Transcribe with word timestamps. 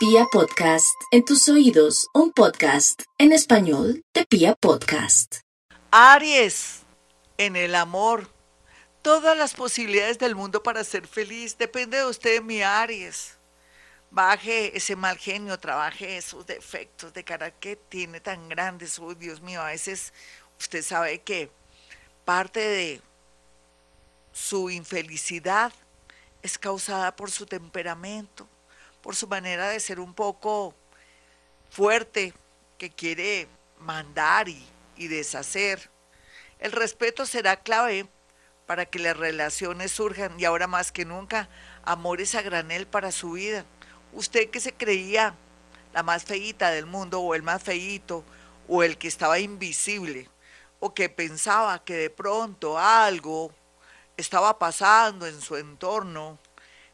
Pia 0.00 0.24
Podcast, 0.32 0.98
en 1.10 1.26
tus 1.26 1.46
oídos, 1.50 2.08
un 2.14 2.32
podcast 2.32 3.02
en 3.18 3.32
español 3.32 4.02
de 4.14 4.24
Pia 4.24 4.54
Podcast. 4.54 5.40
Aries, 5.90 6.84
en 7.36 7.54
el 7.54 7.74
amor, 7.74 8.32
todas 9.02 9.36
las 9.36 9.52
posibilidades 9.52 10.18
del 10.18 10.34
mundo 10.34 10.62
para 10.62 10.84
ser 10.84 11.06
feliz, 11.06 11.58
depende 11.58 11.98
de 11.98 12.06
usted, 12.06 12.40
mi 12.40 12.62
Aries. 12.62 13.36
Baje 14.10 14.74
ese 14.74 14.96
mal 14.96 15.18
genio, 15.18 15.60
trabaje 15.60 16.16
esos 16.16 16.46
defectos 16.46 17.12
de 17.12 17.22
carácter 17.22 17.76
que 17.76 17.76
tiene 17.76 18.20
tan 18.20 18.48
grandes. 18.48 18.98
Oh, 18.98 19.14
Dios 19.14 19.42
mío, 19.42 19.60
a 19.60 19.66
veces 19.66 20.14
usted 20.58 20.82
sabe 20.82 21.20
que 21.20 21.50
parte 22.24 22.60
de 22.60 23.02
su 24.32 24.70
infelicidad 24.70 25.74
es 26.40 26.56
causada 26.56 27.14
por 27.14 27.30
su 27.30 27.44
temperamento, 27.44 28.48
por 29.02 29.16
su 29.16 29.26
manera 29.26 29.68
de 29.68 29.80
ser 29.80 30.00
un 30.00 30.14
poco 30.14 30.74
fuerte, 31.70 32.34
que 32.78 32.90
quiere 32.90 33.46
mandar 33.78 34.48
y, 34.48 34.66
deshacer. 34.96 35.90
El 36.58 36.72
respeto 36.72 37.24
será 37.24 37.56
clave 37.56 38.06
para 38.66 38.84
que 38.86 38.98
las 38.98 39.16
relaciones 39.16 39.92
surjan 39.92 40.38
y 40.38 40.44
ahora 40.44 40.66
más 40.66 40.92
que 40.92 41.04
nunca, 41.04 41.48
amores 41.84 42.34
a 42.34 42.42
granel 42.42 42.86
para 42.86 43.12
su 43.12 43.32
vida. 43.32 43.64
Usted 44.12 44.50
que 44.50 44.60
se 44.60 44.72
creía 44.72 45.34
la 45.92 46.02
más 46.02 46.24
feíta 46.24 46.70
del 46.70 46.86
mundo 46.86 47.20
o 47.20 47.34
el 47.34 47.42
más 47.42 47.62
feíto 47.62 48.24
o 48.68 48.82
el 48.82 48.98
que 48.98 49.08
estaba 49.08 49.38
invisible 49.38 50.28
o 50.80 50.94
que 50.94 51.08
pensaba 51.08 51.82
que 51.84 51.94
de 51.94 52.10
pronto 52.10 52.78
algo 52.78 53.52
estaba 54.16 54.58
pasando 54.58 55.26
en 55.26 55.40
su 55.40 55.56
entorno, 55.56 56.38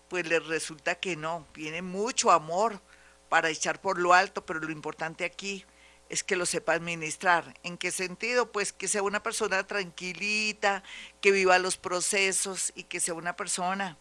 pues 0.08 0.26
le 0.28 0.40
resulta 0.40 0.96
que 0.96 1.16
no, 1.16 1.46
tiene 1.52 1.82
mucho 1.82 2.30
amor 2.30 2.80
para 3.28 3.50
echar 3.50 3.80
por 3.80 3.98
lo 3.98 4.14
alto, 4.14 4.44
pero 4.46 4.60
lo 4.60 4.70
importante 4.70 5.24
aquí 5.24 5.64
es 6.08 6.22
que 6.22 6.36
lo 6.36 6.46
sepa 6.46 6.74
administrar. 6.74 7.58
¿En 7.62 7.76
qué 7.76 7.90
sentido? 7.90 8.52
Pues 8.52 8.72
que 8.72 8.88
sea 8.88 9.02
una 9.02 9.22
persona 9.22 9.66
tranquilita, 9.66 10.82
que 11.20 11.32
viva 11.32 11.58
los 11.58 11.76
procesos 11.76 12.72
y 12.76 12.84
que 12.84 13.00
sea 13.00 13.14
una 13.14 13.34
persona 13.34 13.98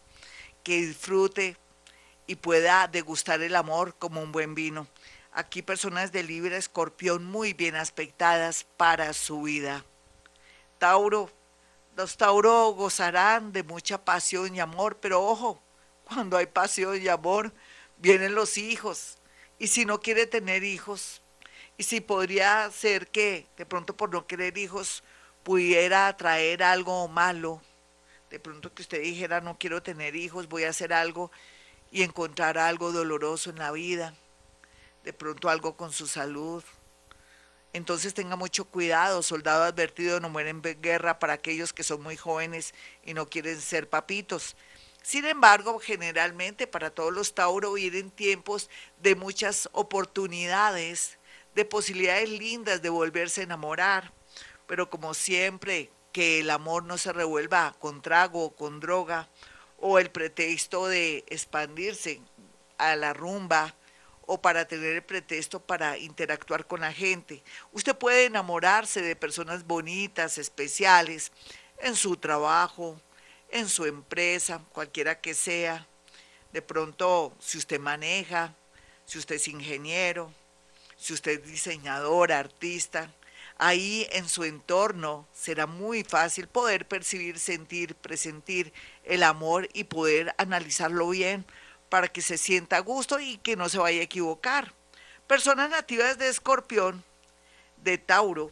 que 0.64 0.78
disfrute 0.78 1.58
y 2.28 2.36
pueda 2.36 2.88
degustar 2.88 3.42
el 3.42 3.56
amor 3.56 3.96
como 3.98 4.22
un 4.22 4.32
buen 4.32 4.56
vino. 4.56 4.88
Aquí 5.32 5.62
personas 5.62 6.12
de 6.12 6.24
libre 6.24 6.58
escorpión 6.58 7.26
muy 7.26 7.54
bien 7.54 7.76
aspectadas 7.76 8.66
para 8.78 9.14
su 9.14 9.42
vida. 9.42 9.84
Tauro, 10.78 11.30
los 11.96 12.18
Tauro 12.18 12.70
gozarán 12.72 13.52
de 13.52 13.64
mucha 13.64 14.04
pasión 14.04 14.56
y 14.56 14.60
amor, 14.60 14.98
pero 15.00 15.24
ojo, 15.24 15.62
cuando 16.06 16.38
hay 16.38 16.46
pasión 16.46 17.02
y 17.02 17.08
amor, 17.08 17.54
vienen 17.98 18.36
los 18.36 18.58
hijos. 18.58 19.18
Y 19.60 19.68
si 19.68 19.86
no 19.86 20.00
quiere 20.00 20.28
tener 20.28 20.64
hijos, 20.64 21.22
y 21.78 21.84
si 21.84 22.02
podría 22.02 22.70
ser 22.72 23.08
que 23.08 23.48
de 23.58 23.66
pronto 23.66 23.96
por 23.96 24.12
no 24.12 24.28
querer 24.28 24.58
hijos 24.58 25.04
pudiera 25.44 26.16
traer 26.16 26.64
algo 26.64 27.08
malo, 27.08 27.62
de 28.30 28.40
pronto 28.40 28.74
que 28.74 28.82
usted 28.82 29.02
dijera 29.02 29.42
no 29.42 29.58
quiero 29.58 29.84
tener 29.84 30.16
hijos, 30.16 30.48
voy 30.48 30.64
a 30.64 30.70
hacer 30.70 30.94
algo 30.94 31.32
y 31.92 32.04
encontrar 32.04 32.58
algo 32.58 32.92
doloroso 32.92 33.50
en 33.50 33.60
la 33.60 33.72
vida, 33.72 34.16
de 35.04 35.14
pronto 35.14 35.50
algo 35.50 35.76
con 35.76 35.92
su 35.92 36.08
salud, 36.08 36.64
entonces 37.76 38.14
tenga 38.14 38.38
mucho 38.38 38.64
cuidado, 38.64 39.22
soldado 39.22 39.64
advertido, 39.64 40.22
no 40.22 40.30
mueren 40.30 40.62
en 40.64 40.82
guerra 40.82 41.20
para 41.20 41.34
aquellos 41.34 41.74
que 41.74 41.84
son 41.84 42.02
muy 42.02 42.16
jóvenes 42.16 42.74
y 43.04 43.14
no 43.14 43.28
quieren 43.28 43.60
ser 43.60 43.90
papitos. 43.90 44.56
Sin 45.06 45.26
embargo, 45.26 45.78
generalmente 45.78 46.66
para 46.66 46.90
todos 46.90 47.14
los 47.14 47.36
Tauro 47.36 47.74
vienen 47.74 48.10
tiempos 48.10 48.72
de 49.04 49.14
muchas 49.14 49.70
oportunidades, 49.72 51.20
de 51.54 51.64
posibilidades 51.64 52.28
lindas 52.28 52.82
de 52.82 52.90
volverse 52.90 53.42
a 53.42 53.44
enamorar, 53.44 54.12
pero 54.66 54.90
como 54.90 55.14
siempre, 55.14 55.92
que 56.12 56.40
el 56.40 56.50
amor 56.50 56.86
no 56.86 56.98
se 56.98 57.14
revuelva 57.14 57.76
con 57.78 58.02
trago 58.02 58.46
o 58.46 58.56
con 58.56 58.80
droga, 58.80 59.30
o 59.78 60.00
el 60.00 60.10
pretexto 60.10 60.88
de 60.88 61.24
expandirse 61.28 62.20
a 62.80 62.96
la 62.96 63.14
rumba, 63.14 63.76
o 64.26 64.42
para 64.42 64.68
tener 64.68 64.96
el 64.96 65.04
pretexto 65.04 65.60
para 65.60 66.00
interactuar 66.00 66.66
con 66.66 66.82
la 66.82 66.92
gente. 66.92 67.44
Usted 67.74 67.96
puede 67.96 68.26
enamorarse 68.26 69.04
de 69.04 69.16
personas 69.16 69.68
bonitas, 69.68 70.40
especiales, 70.40 71.32
en 71.78 71.96
su 71.96 72.18
trabajo, 72.18 73.00
en 73.56 73.70
su 73.70 73.86
empresa, 73.86 74.62
cualquiera 74.74 75.20
que 75.22 75.34
sea. 75.34 75.88
De 76.52 76.62
pronto, 76.62 77.34
si 77.40 77.58
usted 77.58 77.80
maneja, 77.80 78.54
si 79.06 79.18
usted 79.18 79.36
es 79.36 79.48
ingeniero, 79.48 80.32
si 80.98 81.14
usted 81.14 81.40
es 81.40 81.48
diseñador, 81.48 82.34
artista, 82.34 83.14
ahí 83.58 84.08
en 84.12 84.28
su 84.28 84.44
entorno 84.44 85.26
será 85.34 85.68
muy 85.68 86.04
fácil 86.04 86.48
poder 86.48 86.86
percibir, 86.86 87.40
sentir, 87.40 87.96
presentir 87.96 88.74
el 89.06 89.24
amor 89.24 89.70
y 89.74 89.86
poder 89.86 90.36
analizarlo 90.38 91.08
bien 91.10 91.46
para 91.88 92.10
que 92.10 92.22
se 92.22 92.38
sienta 92.38 92.78
a 92.78 92.82
gusto 92.82 93.22
y 93.22 93.38
que 93.38 93.56
no 93.56 93.70
se 93.70 93.78
vaya 93.78 94.02
a 94.02 94.04
equivocar. 94.04 94.74
Personas 95.28 95.70
nativas 95.70 96.18
de 96.18 96.28
Escorpión, 96.28 97.04
de 97.78 97.98
Tauro, 97.98 98.52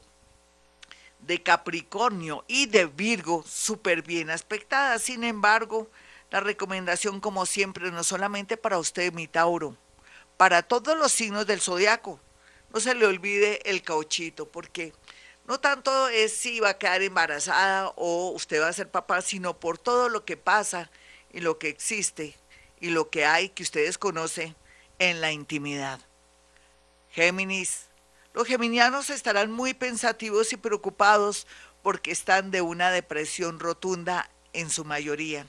de 1.25 1.41
Capricornio 1.41 2.43
y 2.47 2.65
de 2.67 2.85
Virgo, 2.85 3.43
súper 3.47 4.01
bien 4.01 4.29
aspectadas. 4.29 5.03
Sin 5.03 5.23
embargo, 5.23 5.89
la 6.29 6.39
recomendación, 6.39 7.19
como 7.19 7.45
siempre, 7.45 7.91
no 7.91 8.03
solamente 8.03 8.57
para 8.57 8.79
usted, 8.79 9.13
mi 9.13 9.27
Tauro, 9.27 9.77
para 10.37 10.63
todos 10.63 10.97
los 10.97 11.11
signos 11.11 11.47
del 11.47 11.61
zodiaco. 11.61 12.19
No 12.73 12.79
se 12.79 12.95
le 12.95 13.05
olvide 13.05 13.69
el 13.69 13.83
cauchito, 13.83 14.47
porque 14.47 14.93
no 15.45 15.59
tanto 15.59 16.07
es 16.09 16.35
si 16.35 16.59
va 16.59 16.69
a 16.69 16.77
quedar 16.77 17.01
embarazada 17.01 17.93
o 17.95 18.31
usted 18.31 18.61
va 18.61 18.69
a 18.69 18.73
ser 18.73 18.89
papá, 18.89 19.21
sino 19.21 19.59
por 19.59 19.77
todo 19.77 20.09
lo 20.09 20.25
que 20.25 20.37
pasa 20.37 20.89
y 21.31 21.41
lo 21.41 21.59
que 21.59 21.69
existe 21.69 22.35
y 22.79 22.89
lo 22.89 23.09
que 23.09 23.25
hay 23.25 23.49
que 23.49 23.63
ustedes 23.63 23.97
conocen 23.97 24.55
en 24.99 25.21
la 25.21 25.31
intimidad. 25.31 25.99
Géminis. 27.11 27.92
Los 28.33 28.47
geminianos 28.47 29.11
estarán 29.11 29.51
muy 29.51 29.75
pensativos 29.75 30.53
y 30.53 30.57
preocupados 30.57 31.45
porque 31.83 32.11
están 32.11 32.49
de 32.49 32.61
una 32.61 32.89
depresión 32.89 33.59
rotunda 33.59 34.27
en 34.53 34.71
su 34.71 34.85
mayoría. 34.85 35.45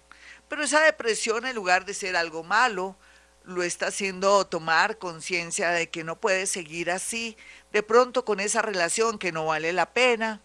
Pero 0.50 0.62
esa 0.62 0.82
depresión, 0.82 1.46
en 1.46 1.54
lugar 1.54 1.86
de 1.86 1.94
ser 1.94 2.14
algo 2.14 2.42
malo, 2.42 2.94
lo 3.42 3.62
está 3.62 3.86
haciendo 3.86 4.46
tomar 4.46 4.98
conciencia 4.98 5.70
de 5.70 5.88
que 5.88 6.04
no 6.04 6.20
puede 6.20 6.46
seguir 6.46 6.90
así, 6.90 7.38
de 7.72 7.82
pronto 7.82 8.26
con 8.26 8.38
esa 8.38 8.60
relación 8.60 9.18
que 9.18 9.32
no 9.32 9.46
vale 9.46 9.72
la 9.72 9.94
pena, 9.94 10.42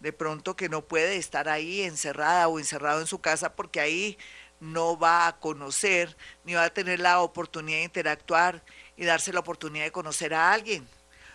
de 0.00 0.14
pronto 0.14 0.56
que 0.56 0.70
no 0.70 0.80
puede 0.80 1.16
estar 1.16 1.50
ahí 1.50 1.82
encerrada 1.82 2.48
o 2.48 2.58
encerrado 2.58 3.02
en 3.02 3.06
su 3.06 3.20
casa 3.20 3.54
porque 3.54 3.80
ahí 3.80 4.16
no 4.60 4.98
va 4.98 5.26
a 5.26 5.38
conocer 5.38 6.16
ni 6.44 6.54
va 6.54 6.64
a 6.64 6.72
tener 6.72 7.00
la 7.00 7.20
oportunidad 7.20 7.78
de 7.78 7.84
interactuar 7.84 8.62
y 8.96 9.04
darse 9.04 9.30
la 9.30 9.40
oportunidad 9.40 9.84
de 9.84 9.92
conocer 9.92 10.32
a 10.32 10.54
alguien. 10.54 10.88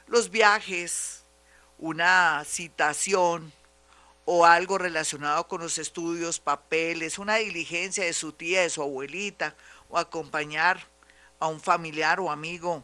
Los 0.07 0.31
viajes, 0.31 1.23
una 1.77 2.43
citación 2.45 3.51
o 4.25 4.45
algo 4.45 4.77
relacionado 4.77 5.47
con 5.47 5.61
los 5.61 5.77
estudios, 5.77 6.39
papeles, 6.39 7.19
una 7.19 7.35
diligencia 7.35 8.05
de 8.05 8.13
su 8.13 8.31
tía, 8.31 8.61
de 8.61 8.69
su 8.69 8.81
abuelita, 8.81 9.55
o 9.89 9.97
acompañar 9.97 10.87
a 11.39 11.47
un 11.47 11.59
familiar 11.59 12.19
o 12.19 12.31
amigo 12.31 12.83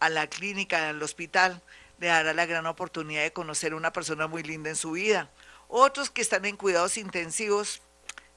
a 0.00 0.08
la 0.08 0.26
clínica, 0.26 0.88
al 0.88 1.02
hospital, 1.02 1.62
le 1.98 2.08
dará 2.08 2.34
la 2.34 2.46
gran 2.46 2.66
oportunidad 2.66 3.22
de 3.22 3.32
conocer 3.32 3.72
a 3.72 3.76
una 3.76 3.92
persona 3.92 4.26
muy 4.26 4.42
linda 4.42 4.68
en 4.68 4.76
su 4.76 4.92
vida. 4.92 5.30
Otros 5.68 6.10
que 6.10 6.22
están 6.22 6.44
en 6.44 6.56
cuidados 6.56 6.96
intensivos, 6.96 7.82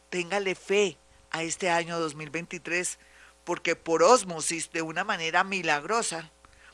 téngale 0.09 0.55
fe, 0.55 0.97
a 1.31 1.43
este 1.43 1.69
año 1.69 1.99
2023, 1.99 2.99
porque 3.43 3.75
por 3.75 4.03
osmosis, 4.03 4.71
de 4.71 4.81
una 4.81 5.03
manera 5.03 5.43
milagrosa, 5.43 6.29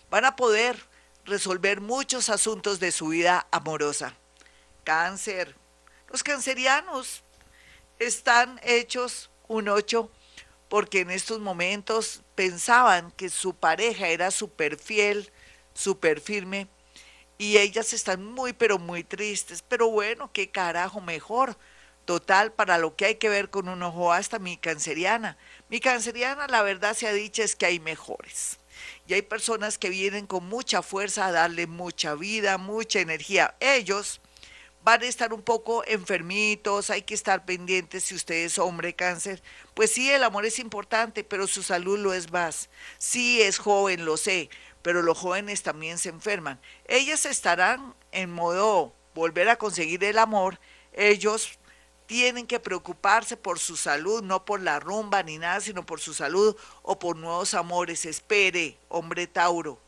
van 0.10 0.26
a 0.26 0.36
poder 0.36 0.78
resolver 1.26 1.82
muchos 1.82 2.30
asuntos 2.30 2.80
de 2.80 2.92
su 2.92 3.08
vida 3.10 3.48
amorosa. 3.52 4.14
Cáncer. 4.84 5.56
Los 6.10 6.24
cancerianos 6.24 7.24
están 8.00 8.60
hechos 8.64 9.30
un 9.48 9.70
ocho 9.70 10.12
porque 10.70 11.02
en 11.02 11.12
estos 11.12 11.40
momentos 11.40 12.22
pensaban 12.36 13.12
que 13.12 13.30
su 13.30 13.54
pareja 13.54 14.08
era 14.08 14.32
súper 14.32 14.78
fiel, 14.78 15.32
súper 15.74 16.20
firme, 16.20 16.68
y 17.38 17.58
ellas 17.58 17.94
están 17.94 18.26
muy, 18.26 18.54
pero 18.54 18.80
muy 18.80 19.04
tristes. 19.04 19.62
Pero 19.62 19.90
bueno, 19.90 20.32
qué 20.32 20.50
carajo 20.50 21.02
mejor 21.02 21.58
total 22.06 22.52
para 22.52 22.78
lo 22.78 22.96
que 22.96 23.06
hay 23.06 23.16
que 23.16 23.30
ver 23.30 23.50
con 23.50 23.70
un 23.70 23.84
ojo 23.84 24.12
hasta 24.12 24.40
mi 24.40 24.58
canceriana. 24.58 25.38
Mi 25.70 25.80
canceriana, 25.80 26.48
la 26.48 26.62
verdad 26.62 26.96
se 26.96 27.08
ha 27.08 27.14
dicho, 27.14 27.44
es 27.44 27.56
que 27.56 27.66
hay 27.66 27.80
mejores. 27.80 28.60
Y 29.08 29.14
hay 29.14 29.22
personas 29.22 29.78
que 29.78 29.90
vienen 29.90 30.28
con 30.28 30.48
mucha 30.48 30.82
fuerza 30.82 31.28
a 31.28 31.32
darle 31.32 31.68
mucha 31.68 32.16
vida, 32.16 32.58
mucha 32.58 33.00
energía. 33.00 33.56
Ellos 33.60 34.22
van 34.84 35.02
a 35.02 35.06
estar 35.06 35.34
un 35.34 35.42
poco 35.42 35.84
enfermitos, 35.86 36.90
hay 36.90 37.04
que 37.04 37.14
estar 37.14 37.46
pendientes 37.46 38.04
si 38.04 38.16
usted 38.16 38.36
es 38.36 38.58
hombre 38.58 38.94
cáncer. 38.94 39.42
Pues 39.74 39.92
sí, 39.92 40.12
el 40.12 40.24
amor 40.24 40.46
es 40.46 40.60
importante, 40.60 41.24
pero 41.24 41.48
su 41.48 41.64
salud 41.64 41.98
lo 42.00 42.14
es 42.14 42.32
más. 42.32 42.70
Sí 42.98 43.42
es 43.42 43.58
joven, 43.58 44.06
lo 44.06 44.18
sé, 44.18 44.50
pero 44.82 45.02
los 45.02 45.18
jóvenes 45.18 45.64
también 45.64 45.98
se 45.98 46.10
enferman. 46.10 46.60
Ellas 46.88 47.26
estarán 47.26 47.96
en 48.12 48.32
modo 48.32 48.94
volver 49.16 49.50
a 49.50 49.56
conseguir 49.56 50.04
el 50.04 50.18
amor, 50.18 50.60
ellos 50.94 51.60
tienen 52.06 52.48
que 52.48 52.60
preocuparse 52.60 53.38
por 53.38 53.60
su 53.60 53.78
salud, 53.78 54.22
no 54.24 54.46
por 54.46 54.62
la 54.62 54.80
rumba 54.80 55.24
ni 55.24 55.38
nada, 55.38 55.62
sino 55.62 55.86
por 55.86 56.00
su 56.00 56.14
salud 56.14 56.56
o 56.82 57.00
por 57.00 57.16
nuevos 57.16 57.54
amores. 57.54 58.06
Espere, 58.06 58.78
hombre 58.90 59.28
Tauro, 59.28 59.80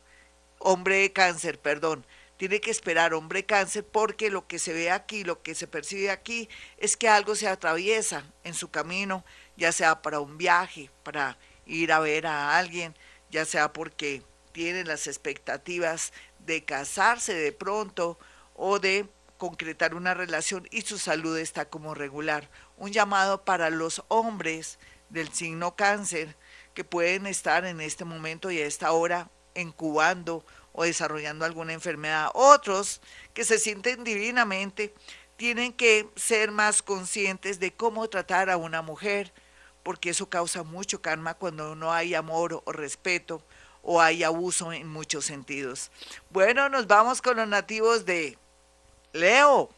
hombre 0.58 1.12
cáncer, 1.12 1.58
perdón. 1.60 2.06
Tiene 2.36 2.60
que 2.60 2.70
esperar, 2.70 3.14
hombre 3.14 3.46
cáncer, 3.46 3.86
porque 3.86 4.28
lo 4.28 4.46
que 4.46 4.58
se 4.58 4.74
ve 4.74 4.90
aquí, 4.90 5.24
lo 5.24 5.42
que 5.42 5.54
se 5.54 5.66
percibe 5.66 6.10
aquí, 6.10 6.50
es 6.76 6.96
que 6.96 7.08
algo 7.08 7.34
se 7.34 7.48
atraviesa 7.48 8.24
en 8.44 8.52
su 8.52 8.70
camino, 8.70 9.24
ya 9.56 9.72
sea 9.72 10.02
para 10.02 10.20
un 10.20 10.36
viaje, 10.36 10.90
para 11.02 11.38
ir 11.64 11.92
a 11.92 12.00
ver 12.00 12.26
a 12.26 12.58
alguien, 12.58 12.94
ya 13.30 13.46
sea 13.46 13.72
porque 13.72 14.22
tienen 14.52 14.86
las 14.86 15.06
expectativas 15.06 16.12
de 16.40 16.64
casarse 16.64 17.34
de 17.34 17.52
pronto 17.52 18.18
o 18.54 18.78
de 18.78 19.08
concretar 19.38 19.94
una 19.94 20.14
relación 20.14 20.66
y 20.70 20.82
su 20.82 20.98
salud 20.98 21.38
está 21.38 21.68
como 21.68 21.94
regular. 21.94 22.48
Un 22.76 22.92
llamado 22.92 23.44
para 23.44 23.70
los 23.70 24.02
hombres 24.08 24.78
del 25.08 25.32
signo 25.32 25.76
cáncer 25.76 26.36
que 26.74 26.84
pueden 26.84 27.26
estar 27.26 27.64
en 27.64 27.80
este 27.80 28.04
momento 28.04 28.50
y 28.50 28.58
a 28.60 28.66
esta 28.66 28.92
hora 28.92 29.30
incubando 29.54 30.44
o 30.72 30.84
desarrollando 30.84 31.44
alguna 31.44 31.72
enfermedad. 31.72 32.30
Otros 32.34 33.00
que 33.32 33.44
se 33.44 33.58
sienten 33.58 34.04
divinamente 34.04 34.94
tienen 35.36 35.72
que 35.72 36.08
ser 36.16 36.50
más 36.50 36.82
conscientes 36.82 37.60
de 37.60 37.72
cómo 37.72 38.08
tratar 38.08 38.50
a 38.50 38.56
una 38.56 38.82
mujer, 38.82 39.32
porque 39.82 40.10
eso 40.10 40.28
causa 40.28 40.62
mucho 40.62 41.00
karma 41.00 41.34
cuando 41.34 41.74
no 41.76 41.92
hay 41.92 42.14
amor 42.14 42.62
o 42.64 42.72
respeto 42.72 43.42
o 43.82 44.00
hay 44.00 44.24
abuso 44.24 44.72
en 44.72 44.88
muchos 44.88 45.24
sentidos. 45.24 45.90
Bueno, 46.30 46.68
nos 46.68 46.86
vamos 46.86 47.22
con 47.22 47.36
los 47.36 47.48
nativos 47.48 48.04
de 48.04 48.36
Leo. 49.12 49.70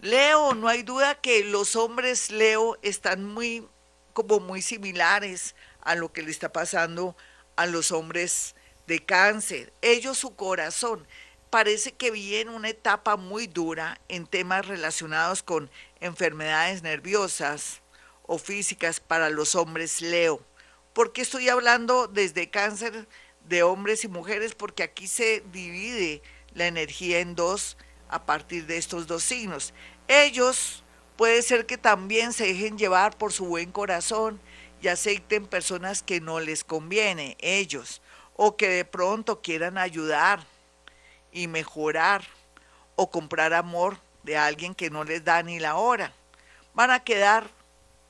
Leo, 0.00 0.54
no 0.54 0.68
hay 0.68 0.82
duda 0.82 1.20
que 1.20 1.42
los 1.44 1.74
hombres 1.76 2.30
Leo 2.30 2.78
están 2.82 3.24
muy 3.24 3.66
como 4.12 4.40
muy 4.40 4.62
similares 4.62 5.54
a 5.80 5.94
lo 5.94 6.12
que 6.12 6.22
le 6.22 6.30
está 6.30 6.52
pasando 6.52 7.16
a 7.56 7.66
los 7.66 7.92
hombres 7.92 8.54
de 8.86 9.04
cáncer. 9.04 9.72
Ellos 9.82 10.18
su 10.18 10.34
corazón 10.34 11.06
parece 11.50 11.92
que 11.92 12.10
viene 12.10 12.50
una 12.50 12.68
etapa 12.68 13.16
muy 13.16 13.46
dura 13.46 14.00
en 14.08 14.26
temas 14.26 14.66
relacionados 14.66 15.42
con 15.42 15.70
enfermedades 16.00 16.82
nerviosas 16.82 17.80
o 18.26 18.38
físicas 18.38 19.00
para 19.00 19.30
los 19.30 19.54
hombres 19.54 20.00
Leo. 20.00 20.40
¿Por 20.92 21.12
qué 21.12 21.22
estoy 21.22 21.48
hablando 21.48 22.06
desde 22.06 22.50
cáncer 22.50 23.06
de 23.48 23.62
hombres 23.62 24.04
y 24.04 24.08
mujeres? 24.08 24.54
Porque 24.54 24.82
aquí 24.82 25.06
se 25.06 25.42
divide 25.52 26.22
la 26.58 26.66
energía 26.66 27.20
en 27.20 27.34
dos 27.34 27.76
a 28.08 28.26
partir 28.26 28.66
de 28.66 28.76
estos 28.76 29.06
dos 29.06 29.22
signos. 29.22 29.72
Ellos 30.08 30.84
puede 31.16 31.42
ser 31.42 31.66
que 31.66 31.78
también 31.78 32.32
se 32.32 32.46
dejen 32.46 32.78
llevar 32.78 33.16
por 33.16 33.32
su 33.32 33.46
buen 33.46 33.72
corazón 33.72 34.40
y 34.80 34.88
acepten 34.88 35.46
personas 35.46 36.02
que 36.02 36.20
no 36.20 36.40
les 36.40 36.64
conviene, 36.64 37.36
ellos, 37.40 38.02
o 38.36 38.56
que 38.56 38.68
de 38.68 38.84
pronto 38.84 39.40
quieran 39.40 39.78
ayudar 39.78 40.46
y 41.32 41.46
mejorar 41.48 42.24
o 42.94 43.10
comprar 43.10 43.54
amor 43.54 43.98
de 44.22 44.36
alguien 44.36 44.74
que 44.74 44.90
no 44.90 45.04
les 45.04 45.24
da 45.24 45.42
ni 45.42 45.58
la 45.58 45.76
hora. 45.76 46.12
Van 46.74 46.90
a 46.90 47.02
quedar 47.02 47.50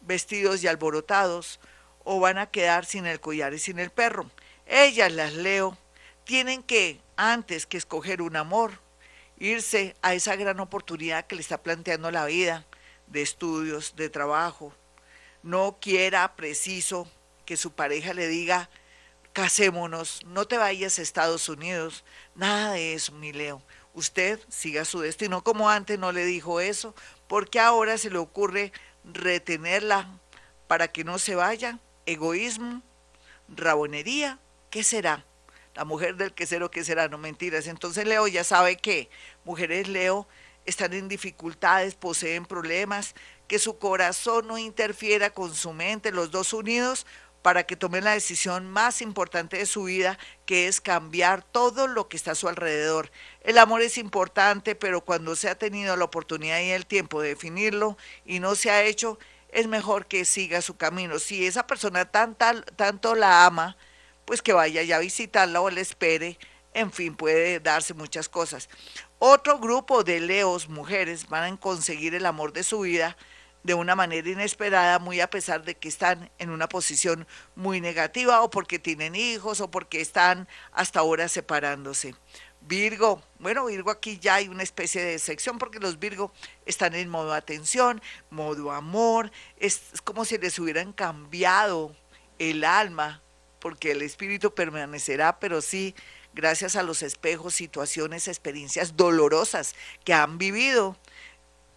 vestidos 0.02 0.62
y 0.62 0.66
alborotados 0.66 1.60
o 2.04 2.20
van 2.20 2.38
a 2.38 2.50
quedar 2.50 2.84
sin 2.84 3.06
el 3.06 3.20
collar 3.20 3.54
y 3.54 3.58
sin 3.58 3.78
el 3.78 3.90
perro. 3.90 4.30
Ellas 4.66 5.12
las 5.12 5.32
leo, 5.32 5.76
tienen 6.24 6.62
que, 6.62 7.00
antes 7.18 7.66
que 7.66 7.76
escoger 7.76 8.22
un 8.22 8.36
amor, 8.36 8.80
irse 9.38 9.96
a 10.02 10.14
esa 10.14 10.36
gran 10.36 10.60
oportunidad 10.60 11.26
que 11.26 11.34
le 11.34 11.42
está 11.42 11.62
planteando 11.62 12.10
la 12.10 12.24
vida 12.24 12.64
de 13.08 13.22
estudios, 13.22 13.96
de 13.96 14.08
trabajo. 14.08 14.72
No 15.42 15.78
quiera 15.80 16.36
preciso 16.36 17.10
que 17.44 17.56
su 17.56 17.72
pareja 17.72 18.14
le 18.14 18.28
diga, 18.28 18.70
casémonos, 19.32 20.20
no 20.26 20.46
te 20.46 20.58
vayas 20.58 20.98
a 20.98 21.02
Estados 21.02 21.48
Unidos, 21.48 22.04
nada 22.36 22.72
de 22.72 22.94
eso, 22.94 23.12
mi 23.12 23.32
Leo. 23.32 23.62
Usted 23.94 24.38
siga 24.48 24.84
su 24.84 25.00
destino 25.00 25.42
como 25.42 25.68
antes 25.68 25.98
no 25.98 26.12
le 26.12 26.24
dijo 26.24 26.60
eso, 26.60 26.94
porque 27.26 27.58
ahora 27.58 27.98
se 27.98 28.10
le 28.10 28.18
ocurre 28.18 28.72
retenerla 29.04 30.08
para 30.68 30.88
que 30.88 31.02
no 31.02 31.18
se 31.18 31.34
vaya 31.34 31.80
egoísmo, 32.06 32.82
rabonería, 33.48 34.38
¿qué 34.70 34.84
será? 34.84 35.24
La 35.78 35.84
mujer 35.84 36.16
del 36.16 36.34
quesero, 36.34 36.72
¿qué 36.72 36.82
será? 36.82 37.06
No 37.06 37.18
mentiras. 37.18 37.68
Entonces 37.68 38.04
Leo 38.04 38.26
ya 38.26 38.42
sabe 38.42 38.78
que 38.78 39.10
mujeres 39.44 39.86
Leo 39.86 40.26
están 40.66 40.92
en 40.92 41.06
dificultades, 41.06 41.94
poseen 41.94 42.46
problemas, 42.46 43.14
que 43.46 43.60
su 43.60 43.78
corazón 43.78 44.48
no 44.48 44.58
interfiera 44.58 45.30
con 45.30 45.54
su 45.54 45.72
mente, 45.72 46.10
los 46.10 46.32
dos 46.32 46.52
unidos, 46.52 47.06
para 47.42 47.62
que 47.62 47.76
tomen 47.76 48.02
la 48.02 48.14
decisión 48.14 48.68
más 48.68 49.00
importante 49.00 49.58
de 49.58 49.66
su 49.66 49.84
vida, 49.84 50.18
que 50.46 50.66
es 50.66 50.80
cambiar 50.80 51.44
todo 51.44 51.86
lo 51.86 52.08
que 52.08 52.16
está 52.16 52.32
a 52.32 52.34
su 52.34 52.48
alrededor. 52.48 53.12
El 53.42 53.56
amor 53.56 53.80
es 53.80 53.98
importante, 53.98 54.74
pero 54.74 55.04
cuando 55.04 55.36
se 55.36 55.48
ha 55.48 55.54
tenido 55.54 55.96
la 55.96 56.06
oportunidad 56.06 56.58
y 56.58 56.70
el 56.70 56.86
tiempo 56.86 57.22
de 57.22 57.28
definirlo 57.28 57.96
y 58.24 58.40
no 58.40 58.56
se 58.56 58.72
ha 58.72 58.82
hecho, 58.82 59.16
es 59.50 59.68
mejor 59.68 60.06
que 60.06 60.24
siga 60.24 60.60
su 60.60 60.76
camino. 60.76 61.20
Si 61.20 61.46
esa 61.46 61.68
persona 61.68 62.10
tanto 62.10 63.14
la 63.14 63.46
ama, 63.46 63.76
pues 64.28 64.42
que 64.42 64.52
vaya 64.52 64.82
ya 64.82 64.96
a 64.96 65.00
visitarla 65.00 65.62
o 65.62 65.70
le 65.70 65.80
espere. 65.80 66.36
En 66.74 66.92
fin, 66.92 67.16
puede 67.16 67.60
darse 67.60 67.94
muchas 67.94 68.28
cosas. 68.28 68.68
Otro 69.18 69.58
grupo 69.58 70.04
de 70.04 70.20
leos, 70.20 70.68
mujeres, 70.68 71.30
van 71.30 71.54
a 71.54 71.56
conseguir 71.56 72.14
el 72.14 72.26
amor 72.26 72.52
de 72.52 72.62
su 72.62 72.80
vida 72.80 73.16
de 73.62 73.72
una 73.72 73.96
manera 73.96 74.28
inesperada, 74.28 74.98
muy 74.98 75.22
a 75.22 75.30
pesar 75.30 75.64
de 75.64 75.76
que 75.76 75.88
están 75.88 76.30
en 76.38 76.50
una 76.50 76.68
posición 76.68 77.26
muy 77.56 77.80
negativa 77.80 78.42
o 78.42 78.50
porque 78.50 78.78
tienen 78.78 79.14
hijos 79.14 79.62
o 79.62 79.70
porque 79.70 80.02
están 80.02 80.46
hasta 80.72 81.00
ahora 81.00 81.26
separándose. 81.28 82.14
Virgo, 82.60 83.22
bueno, 83.38 83.64
Virgo 83.64 83.90
aquí 83.90 84.18
ya 84.18 84.34
hay 84.34 84.48
una 84.48 84.62
especie 84.62 85.02
de 85.02 85.18
sección 85.18 85.56
porque 85.56 85.80
los 85.80 85.98
Virgo 85.98 86.34
están 86.66 86.94
en 86.94 87.08
modo 87.08 87.32
atención, 87.32 88.02
modo 88.28 88.72
amor, 88.72 89.32
es 89.56 89.80
como 90.04 90.26
si 90.26 90.36
les 90.36 90.58
hubieran 90.58 90.92
cambiado 90.92 91.96
el 92.38 92.62
alma, 92.64 93.22
porque 93.58 93.92
el 93.92 94.02
espíritu 94.02 94.54
permanecerá, 94.54 95.38
pero 95.40 95.60
sí, 95.60 95.94
gracias 96.34 96.76
a 96.76 96.82
los 96.82 97.02
espejos, 97.02 97.54
situaciones, 97.54 98.28
experiencias 98.28 98.96
dolorosas 98.96 99.74
que 100.04 100.12
han 100.12 100.38
vivido, 100.38 100.96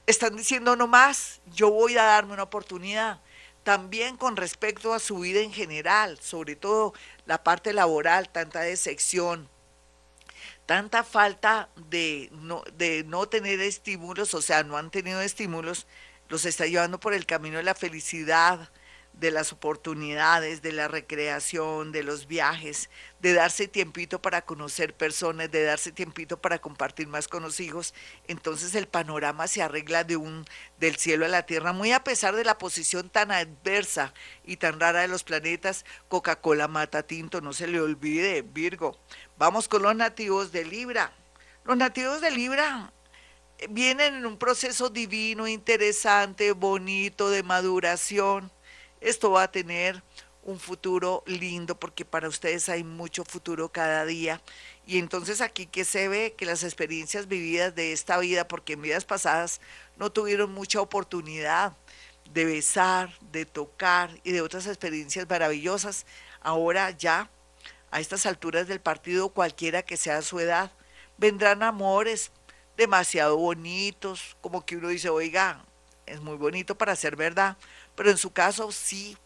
están 0.08 0.36
diciendo 0.36 0.76
no 0.76 0.88
más, 0.88 1.42
yo 1.54 1.72
voy 1.72 1.98
a 1.98 2.04
darme 2.04 2.34
una 2.34 2.44
oportunidad. 2.44 3.22
También 3.64 4.18
con 4.18 4.38
respecto 4.38 4.94
a 4.94 5.00
su 5.00 5.20
vida 5.20 5.42
en 5.42 5.54
general, 5.54 6.20
sobre 6.20 6.56
todo 6.56 6.94
la 7.26 7.44
parte 7.44 7.74
laboral, 7.74 8.30
tanta 8.30 8.62
decepción, 8.62 9.48
tanta 10.66 11.04
falta 11.04 11.70
de 11.76 12.30
no, 12.32 12.64
de 12.78 13.04
no 13.04 13.28
tener 13.28 13.60
estímulos, 13.60 14.34
o 14.34 14.42
sea, 14.42 14.64
no 14.64 14.78
han 14.78 14.90
tenido 14.90 15.22
estímulos, 15.22 15.86
los 16.28 16.46
está 16.46 16.66
llevando 16.66 17.00
por 17.00 17.14
el 17.14 17.26
camino 17.26 17.58
de 17.58 17.64
la 17.64 17.76
felicidad, 17.76 18.72
de 19.14 19.30
las 19.30 19.54
oportunidades, 19.54 20.62
de 20.62 20.72
la 20.72 20.88
recreación, 20.88 21.92
de 21.92 22.02
los 22.02 22.28
viajes, 22.28 22.90
de 23.20 23.34
darse 23.34 23.68
tiempito 23.68 24.22
para 24.22 24.42
conocer 24.44 24.96
personas, 24.96 25.52
de 25.52 25.64
darse 25.64 25.92
tiempito 25.92 26.42
para 26.42 26.60
compartir 26.60 27.08
más 27.08 27.28
con 27.28 27.44
los 27.44 27.60
hijos, 27.60 27.94
entonces 28.28 28.74
el 28.74 28.88
panorama 28.88 29.48
se 29.48 29.62
arregla 29.62 30.04
de 30.04 30.18
un 30.18 30.46
del 30.80 30.96
cielo 30.96 31.26
a 31.26 31.30
la 31.30 31.46
tierra, 31.46 31.72
muy 31.72 31.92
a 31.92 32.04
pesar 32.04 32.36
de 32.36 32.44
la 32.44 32.58
posición 32.58 33.10
tan 33.10 33.32
adversa 33.32 34.14
y 34.44 34.58
tan 34.58 34.80
rara 34.80 35.02
de 35.02 35.08
los 35.08 35.24
planetas, 35.24 35.86
Coca-Cola 36.08 36.68
mata 36.68 37.04
tinto, 37.04 37.42
no 37.42 37.54
se 37.54 37.68
le 37.68 37.80
olvide, 37.80 38.42
Virgo. 38.42 38.98
Vamos 39.38 39.68
con 39.68 39.84
los 39.84 39.96
nativos 39.96 40.52
de 40.52 40.66
Libra. 40.66 41.14
Los 41.64 41.78
nativos 41.78 42.22
de 42.22 42.32
Libra 42.32 42.92
vienen 43.70 44.16
en 44.16 44.26
un 44.26 44.38
proceso 44.38 44.90
divino, 44.90 45.48
interesante, 45.48 46.54
bonito, 46.54 47.30
de 47.30 47.44
maduración 47.44 48.52
esto 49.02 49.32
va 49.32 49.44
a 49.44 49.52
tener 49.52 50.02
un 50.44 50.60
futuro 50.60 51.24
lindo 51.28 51.80
porque 51.80 52.06
para 52.06 52.28
ustedes 52.28 52.70
hay 52.70 52.84
mucho 52.84 53.24
futuro 53.24 53.70
cada 53.70 54.06
día. 54.06 54.42
Y 54.86 54.98
entonces 54.98 55.42
aquí 55.42 55.66
que 55.68 55.86
se 55.86 56.08
ve 56.08 56.34
que 56.38 56.46
las 56.46 56.64
experiencias 56.64 57.28
vividas 57.28 57.76
de 57.76 57.92
esta 57.94 58.18
vida, 58.18 58.48
porque 58.48 58.74
en 58.74 58.82
vidas 58.82 59.06
pasadas 59.06 59.62
no 59.98 60.12
tuvieron 60.12 60.52
mucha 60.52 60.82
oportunidad 60.82 61.76
de 62.34 62.46
besar, 62.46 63.14
de 63.32 63.46
tocar 63.46 64.10
y 64.24 64.32
de 64.32 64.42
otras 64.42 64.66
experiencias 64.66 65.30
maravillosas, 65.30 66.06
ahora 66.42 66.92
ya 66.92 67.30
a 67.92 68.00
estas 68.00 68.26
alturas 68.26 68.68
del 68.68 68.80
partido, 68.80 69.30
cualquiera 69.30 69.84
que 69.84 69.98
sea 69.98 70.22
su 70.22 70.40
edad, 70.40 70.72
vendrán 71.18 71.62
amores, 71.62 72.32
demasiado 72.78 73.38
bonitos, 73.38 74.38
como 74.40 74.66
que 74.66 74.78
uno 74.78 74.88
dice, 74.88 75.10
oiga, 75.10 75.66
es 76.06 76.22
muy 76.22 76.38
bonito 76.38 76.78
para 76.78 76.96
ser 76.96 77.16
verdad, 77.16 77.58
pero 77.96 78.10
en 78.10 78.18
su 78.18 78.32
caso 78.34 78.72
sí 78.72 79.18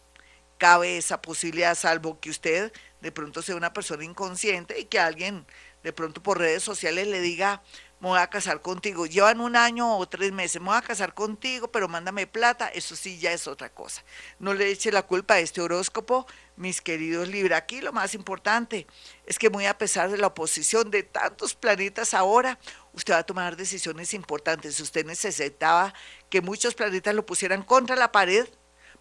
cabe 0.58 0.98
esa 0.98 1.22
posibilidad, 1.22 1.76
salvo 1.76 2.20
que 2.20 2.30
usted 2.30 2.72
de 3.02 3.12
pronto 3.12 3.42
sea 3.42 3.56
una 3.56 3.74
persona 3.74 4.04
inconsciente 4.04 4.80
y 4.80 4.86
que 4.86 5.00
alguien 5.00 5.46
de 5.84 5.94
pronto 5.94 6.24
por 6.24 6.40
redes 6.40 6.64
sociales 6.64 7.08
le 7.08 7.20
diga, 7.20 7.62
me 8.00 8.10
voy 8.10 8.20
a 8.20 8.28
casar 8.28 8.62
contigo. 8.62 9.06
Llevan 9.06 9.40
un 9.40 9.56
año 9.56 9.98
o 9.98 10.08
tres 10.08 10.32
meses, 10.32 10.62
me 10.62 10.68
voy 10.68 10.78
a 10.78 10.82
casar 10.82 11.14
contigo, 11.14 11.72
pero 11.72 11.88
mándame 11.88 12.28
plata, 12.28 12.68
eso 12.68 12.96
sí 12.96 13.20
ya 13.20 13.32
es 13.32 13.48
otra 13.48 13.70
cosa. 13.70 14.04
No 14.40 14.54
le 14.54 14.70
eche 14.70 14.92
la 14.92 15.04
culpa 15.04 15.36
a 15.36 15.40
este 15.40 15.62
horóscopo, 15.62 16.26
mis 16.56 16.82
queridos 16.82 17.28
Libra. 17.28 17.58
Aquí 17.58 17.82
lo 17.82 17.94
más 17.94 18.16
importante 18.16 18.88
es 19.26 19.38
que 19.38 19.50
muy 19.50 19.66
a 19.66 19.78
pesar 19.78 20.10
de 20.10 20.18
la 20.18 20.28
oposición 20.28 20.90
de 20.92 21.04
tantos 21.04 21.54
planetas 21.54 22.14
ahora, 22.14 22.60
usted 22.96 23.14
va 23.14 23.20
a 23.20 23.26
tomar 23.26 23.56
decisiones 23.56 24.14
importantes. 24.14 24.80
Usted 24.80 25.06
necesitaba 25.06 25.94
que 26.30 26.42
muchos 26.42 26.74
planetas 26.74 27.14
lo 27.14 27.26
pusieran 27.26 27.62
contra 27.62 27.96
la 27.96 28.12
pared 28.12 28.48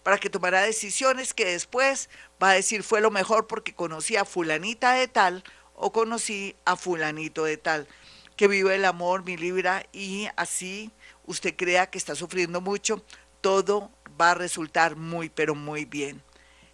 para 0.03 0.19
que 0.19 0.29
tomara 0.29 0.61
decisiones 0.61 1.33
que 1.33 1.45
después 1.45 2.09
va 2.41 2.51
a 2.51 2.53
decir 2.53 2.83
fue 2.83 3.01
lo 3.01 3.09
mejor 3.09 3.47
porque 3.47 3.73
conocí 3.73 4.15
a 4.17 4.25
fulanita 4.25 4.93
de 4.93 5.07
tal 5.07 5.43
o 5.73 5.91
conocí 5.91 6.55
a 6.65 6.75
fulanito 6.75 7.45
de 7.45 7.57
tal 7.57 7.87
que 8.35 8.47
vive 8.47 8.75
el 8.75 8.85
amor, 8.85 9.23
mi 9.23 9.37
Libra, 9.37 9.85
y 9.93 10.27
así 10.35 10.91
usted 11.25 11.55
crea 11.55 11.89
que 11.89 11.97
está 11.97 12.15
sufriendo 12.15 12.61
mucho, 12.61 13.03
todo 13.41 13.91
va 14.19 14.31
a 14.31 14.35
resultar 14.35 14.95
muy, 14.95 15.29
pero 15.29 15.55
muy 15.55 15.85
bien. 15.85 16.21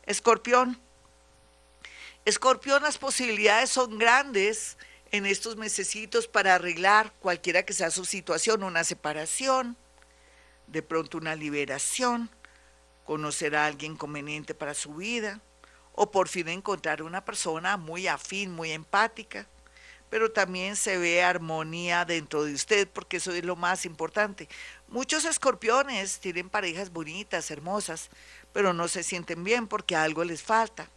Escorpión. 0.05 0.79
Escorpión, 2.25 2.83
las 2.83 2.97
posibilidades 2.97 3.69
son 3.69 3.97
grandes 3.97 4.77
en 5.11 5.25
estos 5.25 5.57
mesecitos 5.57 6.27
para 6.27 6.55
arreglar 6.55 7.13
cualquiera 7.19 7.63
que 7.63 7.73
sea 7.73 7.91
su 7.91 8.05
situación, 8.05 8.63
una 8.63 8.83
separación, 8.83 9.77
de 10.67 10.81
pronto 10.81 11.17
una 11.17 11.35
liberación, 11.35 12.29
conocer 13.05 13.55
a 13.55 13.65
alguien 13.65 13.95
conveniente 13.95 14.53
para 14.53 14.73
su 14.73 14.95
vida, 14.95 15.41
o 15.93 16.11
por 16.11 16.29
fin 16.29 16.47
encontrar 16.47 17.03
una 17.03 17.25
persona 17.25 17.77
muy 17.77 18.07
afín, 18.07 18.51
muy 18.51 18.71
empática 18.71 19.47
pero 20.11 20.29
también 20.29 20.75
se 20.75 20.97
ve 20.97 21.23
armonía 21.23 22.03
dentro 22.03 22.43
de 22.43 22.53
usted, 22.53 22.85
porque 22.89 23.17
eso 23.17 23.31
es 23.31 23.45
lo 23.45 23.55
más 23.55 23.85
importante. 23.85 24.49
Muchos 24.89 25.23
escorpiones 25.23 26.19
tienen 26.19 26.49
parejas 26.49 26.91
bonitas, 26.91 27.49
hermosas, 27.49 28.09
pero 28.51 28.73
no 28.73 28.89
se 28.89 29.03
sienten 29.03 29.45
bien 29.45 29.67
porque 29.67 29.95
algo 29.95 30.25
les 30.25 30.43
falta. 30.43 30.89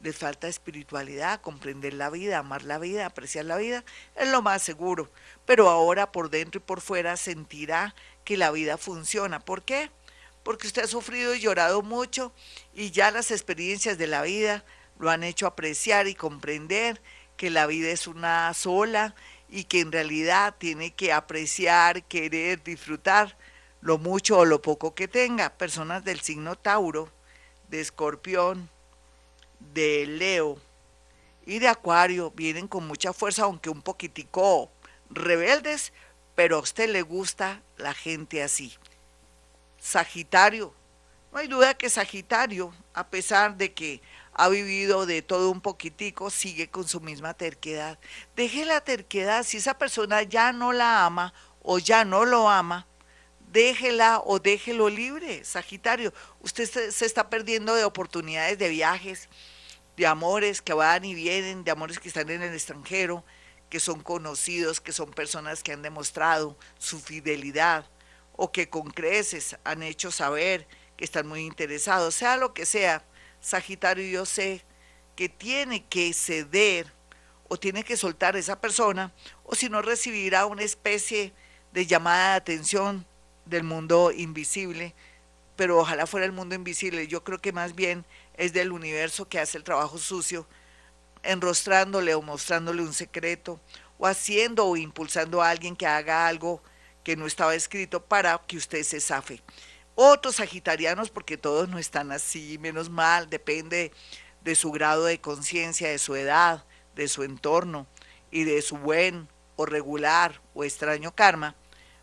Les 0.00 0.16
falta 0.16 0.48
espiritualidad, 0.48 1.40
comprender 1.42 1.92
la 1.92 2.08
vida, 2.08 2.38
amar 2.38 2.62
la 2.62 2.78
vida, 2.78 3.06
apreciar 3.06 3.44
la 3.44 3.58
vida, 3.58 3.84
es 4.16 4.28
lo 4.28 4.40
más 4.40 4.62
seguro. 4.62 5.10
Pero 5.44 5.68
ahora 5.68 6.10
por 6.10 6.30
dentro 6.30 6.58
y 6.58 6.64
por 6.64 6.80
fuera 6.80 7.16
sentirá 7.16 7.94
que 8.24 8.36
la 8.36 8.50
vida 8.50 8.78
funciona. 8.78 9.40
¿Por 9.40 9.62
qué? 9.62 9.90
Porque 10.42 10.66
usted 10.66 10.84
ha 10.84 10.86
sufrido 10.86 11.34
y 11.34 11.40
llorado 11.40 11.82
mucho 11.82 12.32
y 12.74 12.90
ya 12.92 13.10
las 13.10 13.30
experiencias 13.30 13.98
de 13.98 14.06
la 14.06 14.22
vida 14.22 14.64
lo 14.98 15.10
han 15.10 15.22
hecho 15.22 15.46
apreciar 15.46 16.08
y 16.08 16.14
comprender 16.14 17.02
que 17.36 17.50
la 17.50 17.66
vida 17.66 17.90
es 17.90 18.06
una 18.06 18.52
sola 18.54 19.14
y 19.48 19.64
que 19.64 19.80
en 19.80 19.92
realidad 19.92 20.54
tiene 20.58 20.92
que 20.92 21.12
apreciar, 21.12 22.04
querer, 22.04 22.62
disfrutar 22.62 23.36
lo 23.80 23.98
mucho 23.98 24.38
o 24.38 24.44
lo 24.44 24.62
poco 24.62 24.94
que 24.94 25.08
tenga. 25.08 25.50
Personas 25.50 26.04
del 26.04 26.20
signo 26.20 26.56
Tauro, 26.56 27.10
de 27.68 27.80
Escorpión, 27.80 28.70
de 29.74 30.06
Leo 30.06 30.58
y 31.46 31.58
de 31.58 31.68
Acuario 31.68 32.30
vienen 32.30 32.68
con 32.68 32.86
mucha 32.86 33.12
fuerza, 33.12 33.44
aunque 33.44 33.70
un 33.70 33.82
poquitico 33.82 34.70
rebeldes, 35.08 35.92
pero 36.34 36.56
a 36.56 36.60
usted 36.60 36.88
le 36.90 37.02
gusta 37.02 37.62
la 37.76 37.94
gente 37.94 38.42
así. 38.42 38.74
Sagitario, 39.78 40.74
no 41.32 41.38
hay 41.38 41.48
duda 41.48 41.74
que 41.74 41.90
Sagitario, 41.90 42.74
a 42.92 43.08
pesar 43.08 43.56
de 43.56 43.72
que 43.72 44.02
ha 44.32 44.48
vivido 44.48 45.06
de 45.06 45.22
todo 45.22 45.50
un 45.50 45.60
poquitico, 45.60 46.30
sigue 46.30 46.68
con 46.68 46.86
su 46.86 47.00
misma 47.00 47.34
terquedad. 47.34 47.98
Deje 48.36 48.64
la 48.64 48.80
terquedad, 48.80 49.44
si 49.44 49.58
esa 49.58 49.78
persona 49.78 50.22
ya 50.22 50.52
no 50.52 50.72
la 50.72 51.04
ama 51.04 51.32
o 51.62 51.78
ya 51.78 52.04
no 52.04 52.24
lo 52.24 52.48
ama, 52.48 52.86
déjela 53.52 54.22
o 54.24 54.38
déjelo 54.38 54.88
libre, 54.88 55.44
Sagitario. 55.44 56.12
Usted 56.40 56.90
se 56.90 57.06
está 57.06 57.28
perdiendo 57.28 57.74
de 57.74 57.84
oportunidades 57.84 58.58
de 58.58 58.68
viajes, 58.68 59.28
de 60.00 60.06
amores 60.06 60.62
que 60.62 60.72
van 60.72 61.04
y 61.04 61.14
vienen, 61.14 61.62
de 61.62 61.70
amores 61.70 61.98
que 61.98 62.08
están 62.08 62.30
en 62.30 62.40
el 62.40 62.54
extranjero, 62.54 63.22
que 63.68 63.78
son 63.78 64.00
conocidos, 64.00 64.80
que 64.80 64.92
son 64.92 65.10
personas 65.10 65.62
que 65.62 65.72
han 65.72 65.82
demostrado 65.82 66.56
su 66.78 66.98
fidelidad 66.98 67.84
o 68.32 68.50
que 68.50 68.70
con 68.70 68.90
creces 68.90 69.58
han 69.62 69.82
hecho 69.82 70.10
saber 70.10 70.66
que 70.96 71.04
están 71.04 71.26
muy 71.26 71.40
interesados, 71.40 72.14
sea 72.14 72.38
lo 72.38 72.54
que 72.54 72.64
sea 72.64 73.04
Sagitario, 73.42 74.06
yo 74.06 74.24
sé 74.24 74.64
que 75.16 75.28
tiene 75.28 75.84
que 75.84 76.14
ceder 76.14 76.90
o 77.48 77.58
tiene 77.58 77.84
que 77.84 77.98
soltar 77.98 78.36
esa 78.36 78.58
persona, 78.58 79.12
o 79.44 79.54
si 79.54 79.68
no 79.68 79.82
recibirá 79.82 80.46
una 80.46 80.62
especie 80.62 81.34
de 81.72 81.84
llamada 81.84 82.30
de 82.30 82.36
atención 82.36 83.06
del 83.44 83.64
mundo 83.64 84.12
invisible, 84.12 84.94
pero 85.56 85.78
ojalá 85.78 86.06
fuera 86.06 86.24
el 86.24 86.32
mundo 86.32 86.54
invisible. 86.54 87.06
Yo 87.06 87.22
creo 87.22 87.38
que 87.38 87.52
más 87.52 87.74
bien 87.74 88.06
es 88.40 88.54
del 88.54 88.72
universo 88.72 89.28
que 89.28 89.38
hace 89.38 89.58
el 89.58 89.64
trabajo 89.64 89.98
sucio, 89.98 90.46
enrostrándole 91.22 92.14
o 92.14 92.22
mostrándole 92.22 92.80
un 92.80 92.94
secreto, 92.94 93.60
o 93.98 94.06
haciendo 94.06 94.64
o 94.64 94.78
impulsando 94.78 95.42
a 95.42 95.50
alguien 95.50 95.76
que 95.76 95.86
haga 95.86 96.26
algo 96.26 96.62
que 97.04 97.16
no 97.16 97.26
estaba 97.26 97.54
escrito 97.54 98.02
para 98.02 98.40
que 98.46 98.56
usted 98.56 98.82
se 98.82 98.98
zafe. 98.98 99.42
Otros 99.94 100.36
sagitarianos, 100.36 101.10
porque 101.10 101.36
todos 101.36 101.68
no 101.68 101.78
están 101.78 102.12
así, 102.12 102.56
menos 102.56 102.88
mal, 102.88 103.28
depende 103.28 103.92
de 104.42 104.54
su 104.54 104.70
grado 104.70 105.04
de 105.04 105.20
conciencia, 105.20 105.90
de 105.90 105.98
su 105.98 106.16
edad, 106.16 106.64
de 106.96 107.08
su 107.08 107.24
entorno 107.24 107.86
y 108.30 108.44
de 108.44 108.62
su 108.62 108.78
buen 108.78 109.28
o 109.56 109.66
regular 109.66 110.40
o 110.54 110.64
extraño 110.64 111.14
karma, 111.14 111.56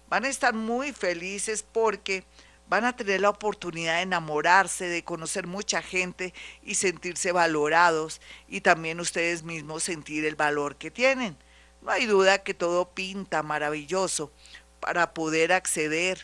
van 0.08 0.26
a 0.26 0.30
estar 0.30 0.54
muy 0.54 0.94
felices 0.94 1.64
porque 1.64 2.26
van 2.70 2.86
a 2.86 2.96
tener 2.96 3.22
la 3.22 3.30
oportunidad 3.30 3.96
de 3.96 4.02
enamorarse, 4.02 4.88
de 4.88 5.04
conocer 5.04 5.48
mucha 5.48 5.82
gente 5.82 6.34
y 6.64 6.76
sentirse 6.76 7.32
valorados 7.32 8.22
y 8.48 8.62
también 8.62 9.00
ustedes 9.00 9.44
mismos 9.44 9.84
sentir 9.84 10.26
el 10.26 10.36
valor 10.36 10.76
que 10.76 10.92
tienen. 10.92 11.38
No 11.82 11.92
hay 11.92 12.06
duda 12.06 12.44
que 12.44 12.54
todo 12.54 12.90
pinta 12.90 13.44
maravilloso 13.44 14.32
para 14.80 15.14
poder 15.14 15.54
acceder 15.54 16.20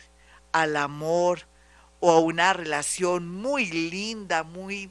al 0.52 0.76
amor, 0.76 1.46
o 2.06 2.10
a 2.10 2.20
una 2.20 2.52
relación 2.52 3.26
muy 3.30 3.64
linda, 3.64 4.42
muy 4.42 4.90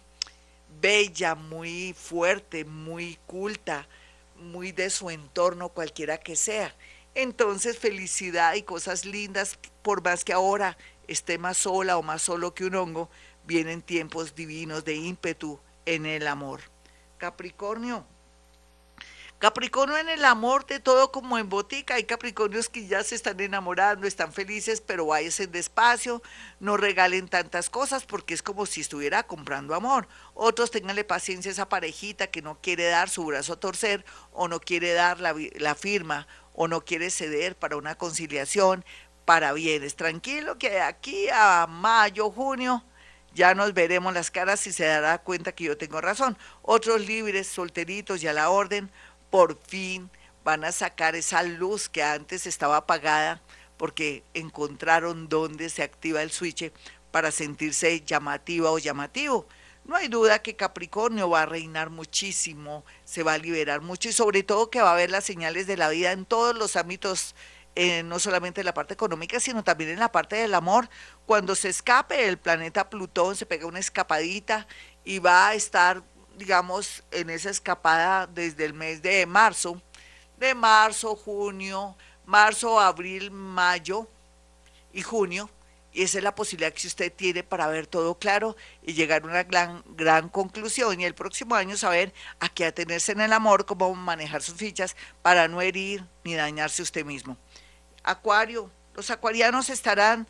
bella, 0.81 1.36
muy 1.36 1.93
fuerte, 1.93 2.65
muy 2.65 3.19
culta, 3.27 3.88
muy 4.36 4.72
de 4.72 4.89
su 4.89 5.12
entorno, 5.12 5.69
cualquiera 5.69 6.17
que 6.17 6.36
sea. 6.36 6.75
Entonces, 7.13 7.77
felicidad 7.77 8.55
y 8.55 8.63
cosas 8.63 9.05
lindas, 9.05 9.60
por 9.83 10.03
más 10.03 10.24
que 10.24 10.33
ahora 10.33 10.75
esté 11.07 11.38
más 11.38 11.57
sola 11.57 11.98
o 11.98 12.03
más 12.03 12.22
solo 12.22 12.53
que 12.53 12.65
un 12.65 12.75
hongo, 12.75 13.10
vienen 13.45 13.81
tiempos 13.81 14.36
divinos 14.36 14.86
de 14.86 14.95
ímpetu 14.95 15.60
en 15.86 16.05
el 16.05 16.27
amor. 16.27 16.62
Capricornio, 17.17 18.05
Capricornio 19.43 19.98
en 19.98 20.07
el 20.07 20.24
amor 20.24 20.65
de 20.67 20.79
todo 20.79 21.12
como 21.12 21.38
en 21.38 21.50
botica. 21.50 21.95
Hay 21.95 22.05
Capricornios 22.05 22.69
que 22.69 22.88
ya 22.88 23.03
se 23.03 23.15
están 23.15 23.41
enamorando, 23.41 24.07
están 24.07 24.31
felices, 24.31 24.79
pero 24.79 25.07
váyanse 25.07 25.48
despacio, 25.48 26.24
no 26.62 26.77
regalen 26.77 27.27
tantas 27.27 27.69
cosas 27.69 28.05
porque 28.05 28.33
es 28.33 28.41
como 28.41 28.65
si 28.65 28.79
estuviera 28.79 29.24
comprando 29.24 29.75
amor. 29.75 30.07
Otros 30.33 30.72
tenganle 30.72 31.03
paciencia 31.03 31.50
a 31.50 31.51
esa 31.51 31.67
parejita 31.67 32.27
que 32.27 32.41
no 32.41 32.57
quiere 32.62 32.86
dar 32.86 33.10
su 33.10 33.25
brazo 33.25 33.51
a 33.51 33.60
torcer 33.60 34.05
o 34.31 34.48
no 34.48 34.62
quiere 34.62 34.93
dar 34.93 35.19
la, 35.19 35.36
la 35.57 35.75
firma 35.75 36.25
o 36.53 36.69
no 36.69 36.86
quiere 36.86 37.10
ceder 37.10 37.57
para 37.57 37.75
una 37.75 37.95
conciliación, 37.95 38.86
para 39.25 39.53
bienes. 39.53 39.96
Tranquilo 39.96 40.58
que 40.58 40.70
de 40.70 40.82
aquí 40.82 41.27
a 41.34 41.68
mayo, 41.68 42.30
junio, 42.32 42.84
ya 43.34 43.56
nos 43.56 43.74
veremos 43.74 44.13
las 44.13 44.32
caras 44.32 44.65
y 44.68 44.74
se 44.74 44.86
dará 44.86 45.18
cuenta 45.18 45.51
que 45.51 45.65
yo 45.65 45.77
tengo 45.77 46.01
razón. 46.01 46.38
Otros 46.62 47.01
libres, 47.06 47.48
solteritos 47.48 48.24
y 48.24 48.27
a 48.27 48.34
la 48.34 48.50
orden, 48.50 48.92
por 49.30 49.60
fin 49.68 50.10
van 50.44 50.63
a 50.63 50.72
sacar 50.72 51.15
esa 51.15 51.42
luz 51.44 51.89
que 51.89 52.03
antes 52.03 52.46
estaba 52.46 52.77
apagada 52.77 53.42
porque 53.77 54.24
encontraron 54.34 55.30
dónde 55.30 55.70
se 55.70 55.84
activa 55.84 56.22
el 56.22 56.32
switch 56.32 56.72
para 57.12 57.32
sentirse 57.32 58.01
llamativa 58.01 58.72
o 58.72 58.80
llamativo. 58.80 59.48
No 59.86 59.96
hay 59.96 60.08
duda 60.08 60.42
que 60.42 60.56
Capricornio 60.56 61.30
va 61.30 61.42
a 61.42 61.46
reinar 61.46 61.89
muchísimo, 61.89 62.86
se 63.03 63.24
va 63.24 63.34
a 63.34 63.38
liberar 63.38 63.82
mucho 63.82 64.10
y 64.10 64.13
sobre 64.13 64.44
todo 64.44 64.70
que 64.70 64.82
va 64.82 64.94
a 64.94 64.96
ver 64.96 65.12
las 65.12 65.25
señales 65.25 65.68
de 65.68 65.75
la 65.75 65.89
vida 65.89 66.12
en 66.13 66.25
todos 66.25 66.56
los 66.56 66.75
ámbitos, 66.77 67.36
eh, 67.75 68.03
no 68.03 68.20
solamente 68.20 68.62
en 68.62 68.65
la 68.65 68.74
parte 68.74 68.94
económica, 68.94 69.39
sino 69.39 69.63
también 69.63 69.92
en 69.92 70.00
la 70.00 70.12
parte 70.12 70.36
del 70.36 70.53
amor. 70.53 70.89
Cuando 71.25 71.56
se 71.56 71.70
escape 71.70 72.27
el 72.27 72.38
planeta 72.38 72.89
Plutón, 72.89 73.36
se 73.36 73.46
pega 73.46 73.68
una 73.68 73.80
escapadita 73.80 74.68
y 75.03 75.20
va 75.20 75.50
a 75.50 75.53
estar 75.56 76.03
digamos, 76.36 77.03
en 77.12 77.30
esa 77.30 77.50
escapada 77.50 78.27
desde 78.27 78.65
el 78.65 78.74
mes 78.74 79.01
de 79.01 79.25
marzo, 79.25 79.82
de 80.38 80.56
marzo, 80.56 81.15
junio, 81.15 81.96
marzo, 82.25 82.80
abril, 82.80 83.32
mayo 83.32 84.08
y 84.92 85.01
junio. 85.01 85.50
Y 85.96 86.01
esa 86.01 86.18
es 86.18 86.24
la 86.24 86.34
posibilidad 86.34 86.74
que 86.74 86.88
usted 86.88 87.13
tiene 87.13 87.44
para 87.44 87.68
ver 87.68 87.86
todo 87.86 88.18
claro 88.18 88.56
y 88.82 88.94
llegar 88.94 89.22
a 89.22 89.25
una 89.25 89.44
gran, 89.44 89.84
gran 89.89 90.27
conclusión. 90.27 91.00
Y 91.00 91.06
el 91.06 91.13
próximo 91.13 91.53
año 91.53 91.77
saber 91.77 92.12
a 92.39 92.50
qué 92.50 92.65
atenerse 92.65 93.12
en 93.12 93.22
el 93.22 93.32
amor, 93.32 93.68
cómo 93.68 93.94
manejar 93.94 94.42
sus 94.42 94.56
fichas 94.56 94.96
para 95.22 95.48
no 95.48 95.62
herir 95.62 96.03
ni 96.24 96.34
dañarse 96.34 96.82
usted 96.82 97.06
mismo. 97.06 97.38
Acuario, 98.03 98.69
los 98.95 99.10
acuarianos 99.10 99.69
estarán 99.69 100.27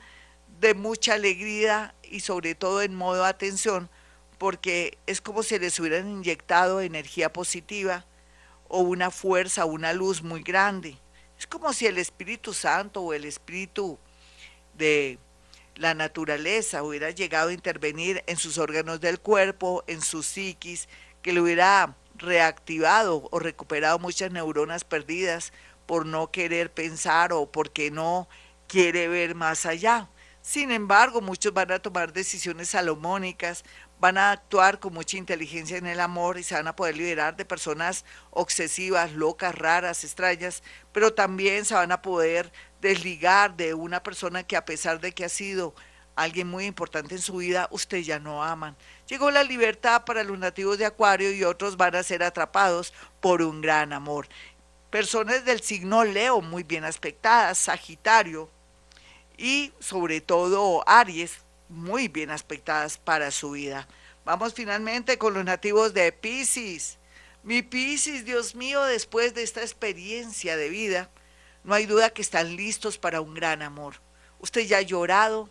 de 0.59 0.73
mucha 0.75 1.15
alegría 1.15 1.95
y 2.03 2.19
sobre 2.19 2.55
todo 2.55 2.81
en 2.81 2.93
modo 2.93 3.25
atención, 3.25 3.89
porque 4.37 4.97
es 5.07 5.21
como 5.21 5.41
si 5.41 5.57
les 5.57 5.79
hubieran 5.79 6.07
inyectado 6.07 6.81
energía 6.81 7.33
positiva 7.33 8.05
o 8.67 8.79
una 8.79 9.09
fuerza, 9.11 9.65
una 9.65 9.93
luz 9.93 10.21
muy 10.21 10.43
grande. 10.43 10.97
Es 11.37 11.47
como 11.47 11.73
si 11.73 11.87
el 11.87 11.97
Espíritu 11.97 12.53
Santo 12.53 13.01
o 13.01 13.13
el 13.13 13.25
Espíritu 13.25 13.97
de 14.75 15.17
la 15.75 15.95
naturaleza 15.95 16.83
hubiera 16.83 17.09
llegado 17.09 17.49
a 17.49 17.53
intervenir 17.53 18.23
en 18.27 18.37
sus 18.37 18.57
órganos 18.57 19.01
del 19.01 19.19
cuerpo, 19.19 19.83
en 19.87 20.01
su 20.01 20.21
psiquis, 20.21 20.87
que 21.21 21.33
le 21.33 21.41
hubiera 21.41 21.95
reactivado 22.15 23.27
o 23.31 23.39
recuperado 23.39 23.97
muchas 23.97 24.31
neuronas 24.31 24.83
perdidas 24.83 25.51
por 25.93 26.07
no 26.07 26.31
querer 26.31 26.73
pensar 26.73 27.33
o 27.33 27.51
porque 27.51 27.91
no 27.91 28.27
quiere 28.67 29.07
ver 29.07 29.35
más 29.35 29.67
allá. 29.67 30.09
Sin 30.41 30.71
embargo, 30.71 31.21
muchos 31.21 31.53
van 31.53 31.71
a 31.71 31.77
tomar 31.77 32.13
decisiones 32.13 32.69
salomónicas, 32.69 33.63
van 33.99 34.17
a 34.17 34.31
actuar 34.31 34.79
con 34.79 34.95
mucha 34.95 35.17
inteligencia 35.17 35.77
en 35.77 35.85
el 35.85 35.99
amor 35.99 36.39
y 36.39 36.43
se 36.43 36.55
van 36.55 36.67
a 36.67 36.75
poder 36.75 36.97
liberar 36.97 37.35
de 37.35 37.45
personas 37.45 38.05
obsesivas, 38.31 39.11
locas, 39.11 39.53
raras, 39.53 40.03
extrañas, 40.03 40.63
pero 40.91 41.13
también 41.13 41.63
se 41.63 41.75
van 41.75 41.91
a 41.91 42.01
poder 42.01 42.51
desligar 42.81 43.55
de 43.55 43.75
una 43.75 44.01
persona 44.01 44.41
que 44.41 44.57
a 44.57 44.65
pesar 44.65 44.99
de 44.99 45.11
que 45.11 45.25
ha 45.25 45.29
sido 45.29 45.75
alguien 46.15 46.47
muy 46.47 46.65
importante 46.65 47.15
en 47.15 47.21
su 47.21 47.37
vida, 47.37 47.67
usted 47.71 47.99
ya 47.99 48.19
no 48.19 48.43
aman. 48.43 48.75
Llegó 49.07 49.31
la 49.31 49.43
libertad 49.43 50.05
para 50.05 50.23
los 50.23 50.37
nativos 50.37 50.77
de 50.77 50.85
Acuario 50.85 51.31
y 51.31 51.43
otros 51.43 51.77
van 51.77 51.95
a 51.95 52.03
ser 52.03 52.23
atrapados 52.23 52.93
por 53.19 53.41
un 53.41 53.61
gran 53.61 53.93
amor. 53.93 54.27
Personas 54.93 55.43
del 55.43 55.59
signo 55.59 56.03
Leo 56.03 56.39
muy 56.39 56.61
bien 56.61 56.83
aspectadas, 56.83 57.57
Sagitario 57.57 58.47
y 59.39 59.73
sobre 59.79 60.21
todo 60.21 60.87
Aries 60.87 61.39
muy 61.67 62.09
bien 62.09 62.29
aspectadas 62.29 62.99
para 62.99 63.31
su 63.31 63.49
vida. 63.49 63.87
Vamos 64.23 64.53
finalmente 64.53 65.17
con 65.17 65.33
los 65.33 65.43
nativos 65.43 65.95
de 65.95 66.11
Pisces. 66.11 66.99
Mi 67.41 67.63
Pisces, 67.63 68.23
Dios 68.23 68.53
mío, 68.53 68.83
después 68.83 69.33
de 69.33 69.41
esta 69.41 69.61
experiencia 69.61 70.57
de 70.57 70.69
vida, 70.69 71.09
no 71.63 71.73
hay 71.73 71.87
duda 71.87 72.11
que 72.11 72.21
están 72.21 72.55
listos 72.55 72.99
para 72.99 73.19
un 73.19 73.33
gran 73.33 73.63
amor. 73.63 73.95
Usted 74.41 74.61
ya 74.61 74.77
ha 74.77 74.81
llorado, 74.83 75.49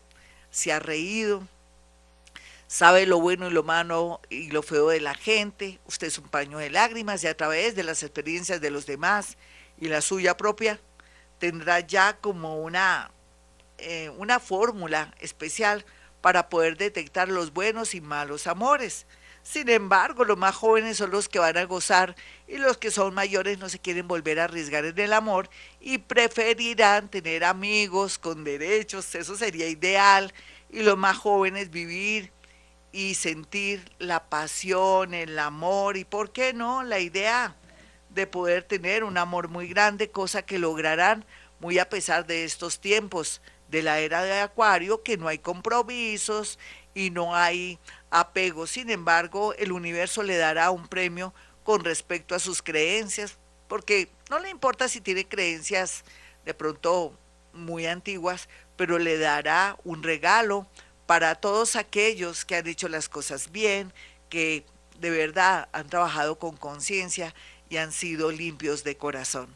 se 0.53 0.73
ha 0.73 0.79
reído, 0.79 1.49
sabe 2.73 3.05
lo 3.05 3.21
bueno 3.21 3.49
y 3.49 3.51
lo 3.51 3.63
malo 3.65 4.23
y 4.31 4.51
lo 4.51 4.63
feo 4.63 4.89
de 4.89 5.01
la 5.01 5.13
gente. 5.13 5.79
Usted 5.85 6.07
es 6.07 6.17
un 6.17 6.29
paño 6.29 6.57
de 6.57 6.71
lágrimas 6.71 7.23
y 7.23 7.27
a 7.27 7.37
través 7.37 7.77
de 7.77 7.83
las 7.83 8.03
experiencias 8.03 8.63
de 8.63 8.71
los 8.71 8.87
demás 8.87 9.37
y 9.79 9.89
la 9.89 10.01
suya 10.01 10.39
propia 10.39 10.81
tendrá 11.39 11.81
ya 11.81 12.17
como 12.17 12.63
una, 12.63 13.11
eh, 13.77 14.09
una 14.17 14.41
fórmula 14.41 15.15
especial 15.21 15.85
para 16.23 16.49
poder 16.49 16.79
detectar 16.79 17.29
los 17.29 17.53
buenos 17.53 17.95
y 17.95 18.01
malos 18.01 18.47
amores. 18.47 19.05
Sin 19.43 19.69
embargo, 19.69 20.25
los 20.25 20.39
más 20.39 20.55
jóvenes 20.55 20.97
son 20.97 21.11
los 21.11 21.29
que 21.29 21.41
van 21.41 21.59
a 21.59 21.65
gozar 21.65 22.17
y 22.49 22.57
los 22.57 22.79
que 22.79 22.91
son 22.91 23.13
mayores 23.13 23.59
no 23.59 23.69
se 23.69 23.81
quieren 23.81 24.09
volver 24.09 24.41
a 24.41 24.45
arriesgar 24.45 24.87
en 24.87 24.99
el 24.99 25.13
amor 25.13 25.51
y 25.79 25.99
preferirán 25.99 27.11
tener 27.11 27.45
amigos 27.45 28.17
con 28.17 28.45
derechos, 28.45 29.15
eso 29.15 29.37
sería 29.37 29.69
ideal, 29.69 30.33
y 30.71 30.83
los 30.83 30.97
más 30.97 31.19
jóvenes 31.19 31.71
vivir 31.71 32.33
y 32.93 33.15
sentir 33.15 33.91
la 33.99 34.29
pasión, 34.29 35.15
el 35.15 35.39
amor 35.39 35.97
y, 35.97 36.05
¿por 36.05 36.31
qué 36.31 36.53
no?, 36.53 36.83
la 36.83 37.01
idea 37.01 37.57
de 38.11 38.27
poder 38.27 38.63
tener 38.65 39.03
un 39.03 39.17
amor 39.17 39.49
muy 39.49 39.67
grande, 39.69 40.11
cosa 40.11 40.43
que 40.43 40.59
lograrán 40.59 41.25
muy 41.59 41.79
a 41.79 41.89
pesar 41.89 42.27
de 42.27 42.45
estos 42.45 42.81
tiempos 42.81 43.41
de 43.69 43.83
la 43.83 44.01
era 44.01 44.23
de 44.23 44.41
Acuario, 44.41 45.03
que 45.03 45.17
no 45.17 45.29
hay 45.29 45.39
compromisos 45.39 46.59
y 46.95 47.11
no 47.11 47.35
hay 47.35 47.79
apego. 48.11 48.67
Sin 48.67 48.91
embargo, 48.91 49.55
el 49.55 49.73
universo 49.73 50.23
le 50.23 50.37
dará 50.37 50.71
un 50.71 50.87
premio 50.87 51.33
con 51.65 51.83
respecto 51.85 52.35
a 52.35 52.39
sus 52.39 52.61
creencias, 52.61 53.39
porque 53.69 54.11
no 54.29 54.39
le 54.39 54.51
importa 54.51 54.89
si 54.89 55.01
tiene 55.01 55.27
creencias 55.27 56.05
de 56.45 56.53
pronto 56.53 57.17
muy 57.55 57.87
antiguas, 57.87 58.49
pero 58.77 58.99
le 58.99 59.17
dará 59.17 59.79
un 59.85 60.03
regalo 60.03 60.67
para 61.07 61.35
todos 61.35 61.77
aquellos 61.77 62.45
que 62.45 62.57
han 62.57 62.67
hecho 62.67 62.89
las 62.89 63.09
cosas 63.09 63.53
bien, 63.53 63.93
que 64.29 64.67
de 64.99 65.11
verdad 65.11 65.69
han 65.73 65.89
trabajado 65.89 66.39
con 66.39 66.57
conciencia 66.57 67.35
y 67.69 67.79
han 67.79 67.93
sido 67.93 68.31
limpios 68.31 68.85
de 68.85 68.97
corazón. 68.97 69.55